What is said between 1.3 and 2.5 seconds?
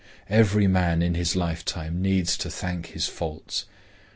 lifetime needs to